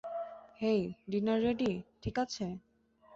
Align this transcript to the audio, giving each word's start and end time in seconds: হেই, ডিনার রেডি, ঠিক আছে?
হেই, 0.61 0.81
ডিনার 1.09 1.39
রেডি, 1.41 1.71
ঠিক 2.01 2.15
আছে? 2.19 2.45